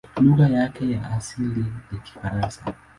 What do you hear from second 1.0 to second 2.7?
asili ni Kifaransa.